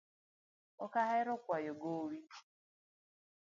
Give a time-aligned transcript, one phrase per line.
[0.83, 2.17] Ok ahero kwayo gowi